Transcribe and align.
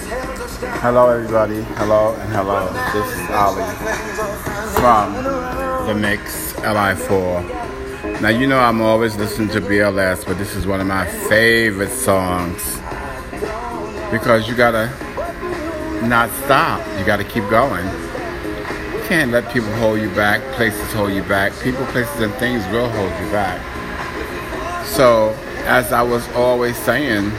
Hello, 0.00 1.10
everybody. 1.10 1.60
Hello 1.76 2.14
and 2.14 2.32
hello. 2.32 2.72
This 2.94 3.06
is 3.18 3.30
Ali 3.30 3.62
from 4.72 5.12
the 5.86 5.94
Mix 5.94 6.54
LI4. 6.54 8.20
Now, 8.22 8.30
you 8.30 8.46
know 8.46 8.58
I'm 8.58 8.80
always 8.80 9.16
listening 9.16 9.50
to 9.50 9.60
BLS, 9.60 10.24
but 10.24 10.38
this 10.38 10.56
is 10.56 10.66
one 10.66 10.80
of 10.80 10.86
my 10.86 11.06
favorite 11.28 11.90
songs 11.90 12.80
because 14.10 14.48
you 14.48 14.54
gotta 14.54 14.90
not 16.06 16.30
stop. 16.44 16.80
You 16.98 17.04
gotta 17.04 17.24
keep 17.24 17.46
going. 17.50 17.84
You 17.84 19.02
can't 19.06 19.30
let 19.30 19.52
people 19.52 19.72
hold 19.74 20.00
you 20.00 20.08
back, 20.10 20.40
places 20.54 20.92
hold 20.94 21.12
you 21.12 21.22
back. 21.24 21.52
People, 21.60 21.84
places, 21.86 22.20
and 22.20 22.32
things 22.34 22.66
will 22.68 22.88
hold 22.88 23.10
you 23.22 23.30
back. 23.30 23.60
So, 24.86 25.36
as 25.66 25.92
I 25.92 26.02
was 26.02 26.26
always 26.30 26.76
saying, 26.78 27.30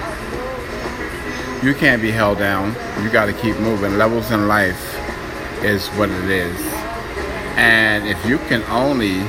you 1.64 1.76
can't 1.76 2.02
be 2.02 2.12
held 2.12 2.40
down. 2.40 2.76
You 3.04 3.12
got 3.12 3.28
to 3.28 3.34
keep 3.34 3.58
moving. 3.60 3.98
Levels 3.98 4.32
in 4.32 4.48
life 4.48 4.98
is 5.64 5.88
what 5.90 6.10
it 6.10 6.30
is. 6.30 6.60
And 7.56 8.08
if 8.08 8.26
you 8.26 8.40
can 8.50 8.64
only 8.64 9.22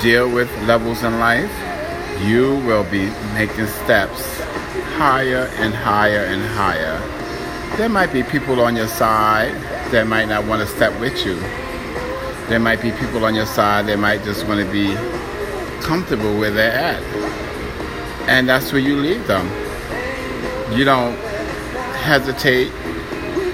deal 0.00 0.30
with 0.32 0.48
levels 0.68 1.02
in 1.02 1.18
life, 1.18 1.50
you 2.22 2.56
will 2.64 2.84
be 2.84 3.10
making 3.34 3.66
steps 3.66 4.40
higher 4.96 5.50
and 5.56 5.74
higher 5.74 6.24
and 6.24 6.42
higher. 6.42 6.98
There 7.76 7.88
might 7.88 8.12
be 8.12 8.22
people 8.22 8.60
on 8.60 8.76
your 8.76 8.86
side 8.86 9.54
that 9.90 10.06
might 10.06 10.28
not 10.28 10.44
want 10.46 10.60
to 10.60 10.66
step 10.66 10.98
with 11.00 11.26
you. 11.26 11.36
There 12.48 12.60
might 12.60 12.80
be 12.80 12.92
people 12.92 13.24
on 13.24 13.34
your 13.34 13.46
side 13.46 13.86
that 13.86 13.98
might 13.98 14.22
just 14.22 14.46
want 14.46 14.64
to 14.64 14.72
be 14.72 14.94
comfortable 15.82 16.38
where 16.38 16.50
they're 16.50 16.72
at. 16.72 17.02
And 18.28 18.48
that's 18.48 18.72
where 18.72 18.80
you 18.80 18.96
leave 18.96 19.26
them. 19.26 19.46
You 20.76 20.84
don't 20.84 21.16
hesitate 21.98 22.72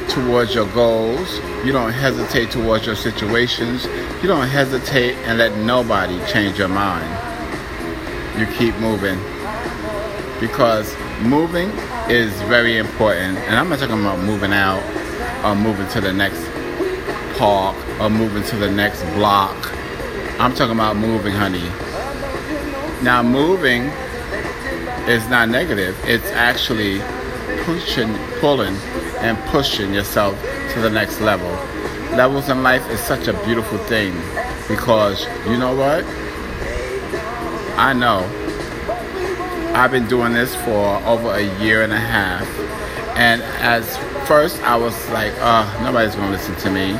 towards 0.09 0.55
your 0.55 0.67
goals. 0.73 1.39
You 1.65 1.73
don't 1.73 1.93
hesitate 1.93 2.51
towards 2.51 2.87
your 2.87 2.95
situations. 2.95 3.85
You 4.23 4.29
don't 4.29 4.47
hesitate 4.47 5.15
and 5.27 5.39
let 5.39 5.57
nobody 5.59 6.19
change 6.27 6.59
your 6.59 6.69
mind. 6.69 7.09
You 8.39 8.47
keep 8.55 8.75
moving. 8.77 9.19
Because 10.41 10.95
moving 11.23 11.71
is 12.09 12.33
very 12.43 12.79
important. 12.79 13.39
And 13.39 13.57
I'm 13.57 13.69
not 13.69 13.79
talking 13.79 14.01
about 14.01 14.21
moving 14.21 14.53
out 14.53 14.83
or 15.45 15.55
moving 15.55 15.89
to 15.89 16.01
the 16.01 16.13
next 16.13 16.43
park 17.39 17.77
or 18.01 18.11
moving 18.11 18.43
to 18.45 18.57
the 18.57 18.71
next 18.71 19.03
block. 19.15 19.57
I'm 20.39 20.55
talking 20.55 20.75
about 20.75 20.97
moving, 20.97 21.33
honey. 21.33 21.69
Now, 23.03 23.23
moving 23.23 23.85
is 25.09 25.29
not 25.29 25.49
negative, 25.49 25.97
it's 26.05 26.27
actually 26.31 27.01
pushing, 27.65 28.15
pulling, 28.41 28.77
and 29.19 29.39
pushing 29.47 29.93
yourself 29.93 30.41
to 30.73 30.81
the 30.81 30.91
next 30.91 31.21
level. 31.21 31.51
Levels 32.17 32.49
in 32.49 32.63
life 32.63 32.89
is 32.91 33.01
such 33.01 33.27
a 33.27 33.33
beautiful 33.45 33.79
thing 33.79 34.15
because 34.69 35.27
you 35.47 35.57
know 35.57 35.75
what? 35.75 36.05
I 37.77 37.93
know. 37.93 38.21
I've 39.75 39.91
been 39.91 40.07
doing 40.07 40.33
this 40.33 40.55
for 40.55 40.97
over 41.05 41.31
a 41.31 41.61
year 41.61 41.83
and 41.83 41.93
a 41.93 41.99
half. 41.99 42.47
And 43.17 43.43
as 43.61 43.97
first, 44.29 44.63
I 44.63 44.77
was 44.77 44.95
like, 45.11 45.33
oh, 45.39 45.81
nobody's 45.83 46.15
going 46.15 46.29
to 46.29 46.33
listen 46.33 46.55
to 46.57 46.71
me. 46.71 46.93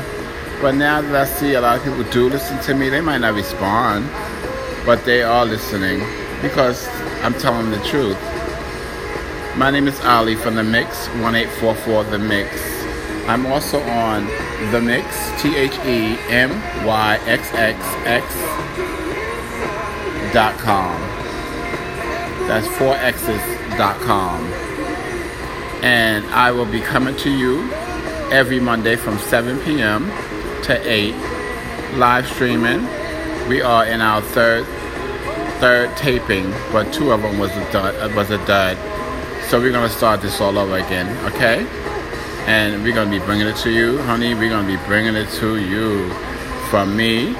But 0.61 0.75
now 0.75 1.01
that 1.01 1.15
I 1.15 1.25
see 1.25 1.53
a 1.53 1.61
lot 1.61 1.77
of 1.77 1.83
people 1.83 2.03
do 2.11 2.29
listen 2.29 2.59
to 2.63 2.73
me, 2.73 2.89
they 2.89 3.01
might 3.01 3.19
not 3.19 3.33
respond, 3.33 4.09
but 4.85 5.03
they 5.05 5.23
are 5.23 5.45
listening 5.45 5.99
because 6.41 6.87
I'm 7.23 7.33
telling 7.35 7.71
the 7.71 7.81
truth. 7.85 8.17
My 9.57 9.71
name 9.71 9.87
is 9.87 9.97
Ali 10.01 10.35
from 10.35 10.55
The 10.55 10.63
Mix, 10.63 11.07
1844 11.07 12.03
The 12.03 12.19
Mix. 12.19 12.51
I'm 13.25 13.45
also 13.45 13.81
on 13.83 14.25
The 14.71 14.81
Mix, 14.81 15.07
T 15.41 15.55
H 15.55 15.73
E 15.85 16.17
M 16.27 16.51
Y 16.85 17.19
X 17.25 17.53
X 17.53 17.79
X 18.03 18.25
dot 20.33 20.57
com. 20.57 20.99
That's 22.49 22.67
four 22.77 22.95
X's 22.95 23.41
dot 23.77 23.97
com. 24.01 24.43
And 25.81 26.25
I 26.25 26.51
will 26.51 26.69
be 26.69 26.81
coming 26.81 27.15
to 27.17 27.31
you 27.31 27.71
every 28.33 28.59
Monday 28.59 28.97
from 28.97 29.17
7 29.19 29.57
p.m. 29.61 30.09
to 30.63 30.77
8, 30.83 31.13
live 31.95 32.27
streaming. 32.27 32.81
We 33.47 33.61
are 33.61 33.85
in 33.85 34.01
our 34.01 34.21
third 34.21 34.65
third 35.61 35.95
taping, 35.95 36.51
but 36.73 36.93
two 36.93 37.13
of 37.13 37.21
them 37.21 37.39
was 37.39 37.51
a 37.51 37.71
dud. 37.71 38.13
Was 38.15 38.31
a 38.31 38.45
dud. 38.45 38.94
So 39.49 39.61
we're 39.61 39.71
gonna 39.71 39.89
start 39.89 40.21
this 40.21 40.41
all 40.41 40.57
over 40.57 40.75
again, 40.75 41.07
okay? 41.27 41.67
And 42.47 42.83
we're 42.83 42.95
gonna 42.95 43.11
be 43.11 43.19
bringing 43.19 43.47
it 43.47 43.55
to 43.57 43.69
you, 43.69 43.99
honey. 43.99 44.33
We're 44.33 44.49
gonna 44.49 44.67
be 44.67 44.83
bringing 44.87 45.15
it 45.15 45.29
to 45.33 45.57
you 45.57 46.09
from 46.71 46.97
me 46.97 47.35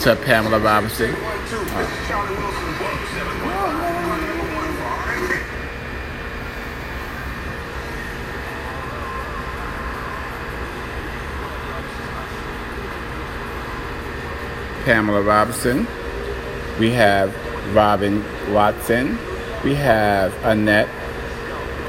to 0.00 0.16
Pamela 0.16 0.58
Robinson. 0.60 1.14
Pamela 14.84 15.22
Robinson. 15.22 15.86
We 16.78 16.90
have 16.90 17.34
Robin 17.74 18.22
Watson. 18.52 19.18
We 19.64 19.74
have 19.74 20.34
Annette 20.44 20.90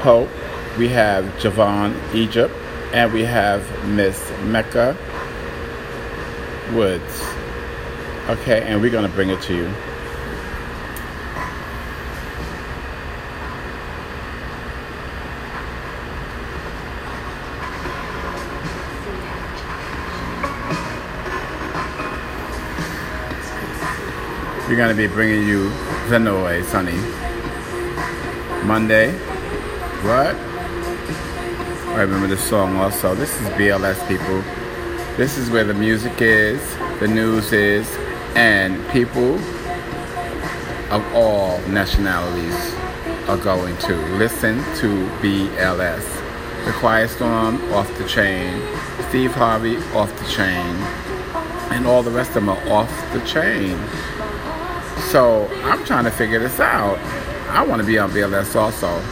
Pope. 0.00 0.28
We 0.78 0.88
have 0.88 1.24
Javon 1.40 2.14
Egypt. 2.14 2.54
And 2.92 3.12
we 3.12 3.24
have 3.24 3.62
Miss 3.88 4.30
Mecca 4.44 4.96
Woods. 6.72 7.22
Okay, 8.28 8.62
and 8.62 8.80
we're 8.80 8.90
going 8.90 9.08
to 9.08 9.14
bring 9.14 9.30
it 9.30 9.42
to 9.42 9.54
you. 9.54 9.72
We're 24.68 24.76
going 24.76 24.88
to 24.88 24.96
be 24.96 25.06
bringing 25.06 25.46
you 25.46 25.70
the 26.08 26.18
noise, 26.18 26.72
honey. 26.72 26.96
Monday. 28.66 29.35
What? 30.06 30.36
I 31.96 32.02
remember 32.02 32.28
this 32.28 32.48
song 32.48 32.76
also. 32.76 33.16
This 33.16 33.34
is 33.40 33.48
BLS, 33.48 34.06
people. 34.06 34.40
This 35.16 35.36
is 35.36 35.50
where 35.50 35.64
the 35.64 35.74
music 35.74 36.22
is, 36.22 36.60
the 37.00 37.08
news 37.08 37.52
is, 37.52 37.92
and 38.36 38.88
people 38.90 39.34
of 40.92 41.04
all 41.12 41.58
nationalities 41.62 42.72
are 43.28 43.36
going 43.36 43.76
to 43.78 43.96
listen 44.16 44.58
to 44.76 45.08
BLS. 45.20 46.04
The 46.66 46.72
Quiet 46.74 47.10
Storm, 47.10 47.60
off 47.72 47.92
the 47.98 48.06
chain. 48.06 48.62
Steve 49.08 49.32
Harvey, 49.32 49.76
off 49.92 50.16
the 50.20 50.28
chain. 50.28 50.76
And 51.72 51.84
all 51.84 52.04
the 52.04 52.12
rest 52.12 52.28
of 52.30 52.34
them 52.34 52.50
are 52.50 52.68
off 52.68 53.12
the 53.12 53.20
chain. 53.22 53.76
So 55.10 55.48
I'm 55.64 55.84
trying 55.84 56.04
to 56.04 56.12
figure 56.12 56.38
this 56.38 56.60
out. 56.60 56.96
I 57.48 57.66
want 57.66 57.80
to 57.80 57.86
be 57.86 57.98
on 57.98 58.12
BLS 58.12 58.54
also. 58.54 59.02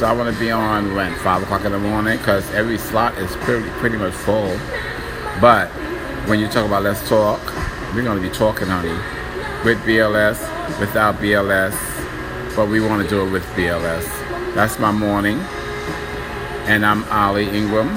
So 0.00 0.06
I 0.06 0.12
want 0.12 0.34
to 0.34 0.40
be 0.40 0.50
on 0.50 0.94
when 0.94 1.14
five 1.16 1.42
o'clock 1.42 1.66
in 1.66 1.72
the 1.72 1.78
morning 1.78 2.16
because 2.16 2.50
every 2.54 2.78
slot 2.78 3.18
is 3.18 3.36
pretty 3.36 3.68
pretty 3.80 3.98
much 3.98 4.14
full. 4.14 4.58
But 5.42 5.68
when 6.26 6.40
you 6.40 6.48
talk 6.48 6.64
about 6.64 6.84
let's 6.84 7.06
talk, 7.06 7.38
we're 7.94 8.02
gonna 8.02 8.22
be 8.22 8.30
talking, 8.30 8.66
honey, 8.66 8.96
with 9.62 9.76
BLS, 9.84 10.40
without 10.80 11.16
BLS, 11.16 11.76
but 12.56 12.70
we 12.70 12.80
want 12.80 13.02
to 13.02 13.08
do 13.10 13.26
it 13.26 13.30
with 13.30 13.44
BLS. 13.48 14.06
That's 14.54 14.78
my 14.78 14.90
morning, 14.90 15.38
and 16.64 16.86
I'm 16.86 17.04
Ali 17.10 17.50
Ingram, 17.50 17.88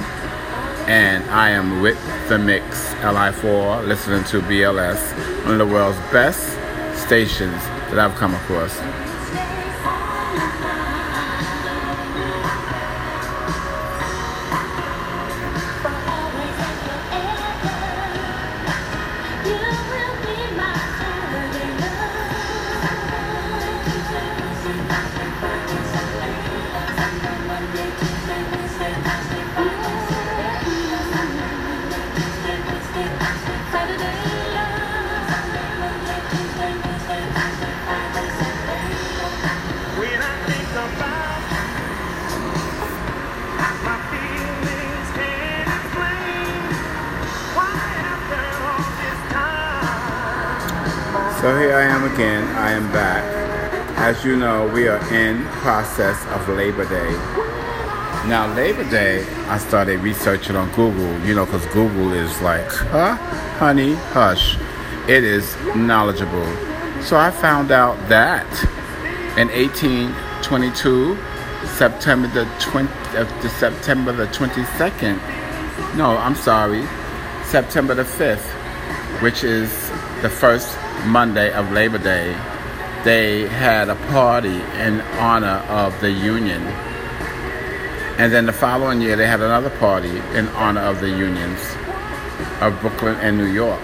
and 0.89 1.23
I 1.31 1.51
am 1.51 1.79
with 1.81 1.97
the 2.27 2.37
Mix 2.37 2.93
LI4, 2.95 3.87
listening 3.87 4.25
to 4.25 4.41
BLS, 4.41 4.99
one 5.45 5.53
of 5.53 5.57
the 5.57 5.73
world's 5.73 5.97
best 6.11 6.49
stations 7.01 7.63
that 7.91 7.97
I've 7.97 8.15
come 8.15 8.35
across. 8.35 9.02
So 51.43 51.59
here 51.59 51.75
I 51.75 51.83
am 51.83 52.09
again. 52.09 52.47
I 52.55 52.71
am 52.71 52.89
back. 52.93 53.21
As 53.97 54.23
you 54.23 54.37
know, 54.37 54.65
we 54.73 54.87
are 54.87 55.13
in 55.13 55.43
process 55.59 56.25
of 56.27 56.47
Labor 56.47 56.87
Day. 56.87 57.11
Now, 58.29 58.49
Labor 58.55 58.89
Day, 58.89 59.25
I 59.49 59.57
started 59.57 59.99
researching 59.99 60.55
on 60.55 60.69
Google, 60.69 61.19
you 61.25 61.35
know, 61.35 61.45
because 61.45 61.65
Google 61.73 62.13
is 62.13 62.41
like, 62.41 62.71
huh? 62.71 63.15
Honey, 63.59 63.95
hush. 64.13 64.55
It 65.09 65.25
is 65.25 65.53
knowledgeable. 65.75 66.45
So 67.01 67.17
I 67.17 67.29
found 67.29 67.73
out 67.73 67.97
that 68.07 68.47
in 69.37 69.49
1822, 69.49 71.17
September 71.75 72.29
the 72.29 72.45
20, 72.61 72.87
uh, 73.17 73.49
September 73.49 74.13
the 74.13 74.27
22nd, 74.27 75.17
no, 75.97 76.15
I'm 76.15 76.35
sorry, 76.35 76.87
September 77.43 77.95
the 77.95 78.03
5th, 78.03 78.47
which 79.21 79.43
is 79.43 79.89
the 80.21 80.29
first 80.29 80.77
Monday 81.05 81.51
of 81.51 81.71
Labor 81.71 81.97
Day, 81.97 82.33
they 83.03 83.47
had 83.47 83.89
a 83.89 83.95
party 84.11 84.61
in 84.79 85.01
honor 85.19 85.63
of 85.67 85.99
the 86.01 86.11
Union. 86.11 86.61
And 88.17 88.31
then 88.31 88.45
the 88.45 88.53
following 88.53 89.01
year, 89.01 89.15
they 89.15 89.27
had 89.27 89.41
another 89.41 89.71
party 89.71 90.17
in 90.35 90.47
honor 90.49 90.81
of 90.81 91.01
the 91.01 91.09
unions 91.09 91.59
of 92.61 92.79
Brooklyn 92.79 93.15
and 93.15 93.37
New 93.37 93.51
York. 93.51 93.81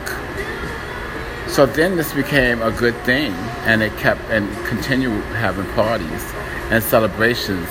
So 1.47 1.65
then 1.65 1.97
this 1.97 2.13
became 2.13 2.61
a 2.61 2.71
good 2.71 2.95
thing, 3.05 3.33
and 3.65 3.81
it 3.81 3.97
kept 3.97 4.21
and 4.29 4.47
continued 4.67 5.23
having 5.35 5.65
parties 5.73 6.31
and 6.69 6.83
celebrations 6.83 7.67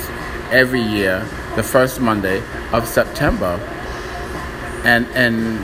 every 0.50 0.82
year, 0.82 1.20
the 1.54 1.62
first 1.62 2.00
Monday 2.00 2.42
of 2.72 2.88
September. 2.88 3.58
And 4.84 5.06
in 5.10 5.54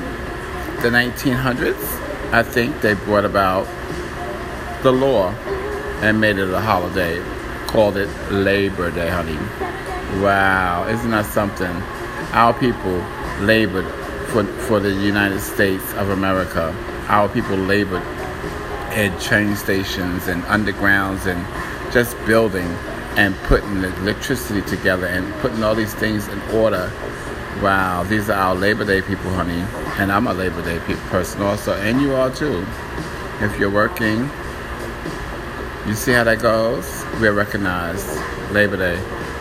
the 0.81 0.91
1900s, 0.91 2.04
I 2.35 2.43
think 2.43 2.81
they 2.81 2.95
brought 2.95 3.25
about 3.25 3.65
the 4.83 4.91
law 4.91 5.31
and 6.03 6.21
made 6.21 6.37
it 6.37 6.51
a 6.51 6.61
holiday, 6.61 7.23
called 7.69 7.97
it 7.97 8.09
Labor 8.33 8.91
Day, 8.91 9.09
honey. 9.09 9.37
Wow, 10.21 10.85
isn't 10.89 11.13
that 11.13 11.27
something? 11.27 11.71
Our 12.33 12.53
people 12.53 12.97
labored 13.39 13.87
for, 14.31 14.43
for 14.67 14.81
the 14.81 14.93
United 14.93 15.39
States 15.39 15.85
of 15.93 16.11
America. 16.11 16.75
Our 17.07 17.29
people 17.29 17.57
labored 17.57 18.03
at 18.03 19.17
train 19.21 19.55
stations 19.55 20.27
and 20.27 20.43
undergrounds 20.43 21.27
and 21.27 21.41
just 21.93 22.17
building 22.27 22.67
and 23.17 23.37
putting 23.45 23.81
the 23.81 23.95
electricity 23.99 24.63
together 24.63 25.07
and 25.07 25.33
putting 25.35 25.63
all 25.63 25.77
these 25.77 25.95
things 25.95 26.27
in 26.27 26.41
order. 26.51 26.91
Wow, 27.62 28.03
these 28.03 28.29
are 28.29 28.35
our 28.35 28.55
Labor 28.55 28.85
Day 28.85 29.01
people, 29.01 29.31
honey. 29.31 29.65
And 29.99 30.11
I'm 30.11 30.27
a 30.27 30.35
Labor 30.35 30.62
Day 30.62 30.79
person 31.09 31.43
also, 31.43 31.73
and 31.75 32.01
you 32.01 32.15
are 32.15 32.31
too. 32.31 32.67
If 33.41 33.59
you're 33.59 33.71
working, 33.71 34.29
you 35.87 35.95
see 35.95 36.12
how 36.12 36.25
that 36.25 36.41
goes? 36.41 37.05
We're 37.21 37.33
recognized. 37.33 38.09
Labor 38.53 38.77
Day. 38.77 38.97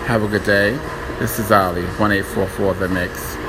Have 0.06 0.24
a 0.24 0.28
good 0.28 0.44
day. 0.44 0.72
This 1.20 1.40
is 1.40 1.52
Ali, 1.52 1.84
1844 1.98 2.74
The 2.76 2.90
Mix. 2.90 3.43